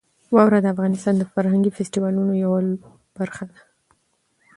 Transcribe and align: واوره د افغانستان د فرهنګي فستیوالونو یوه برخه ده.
واوره 0.35 0.59
د 0.61 0.67
افغانستان 0.73 1.15
د 1.17 1.23
فرهنګي 1.33 1.71
فستیوالونو 1.77 2.33
یوه 2.43 2.59
برخه 3.17 3.43
ده. 3.49 3.59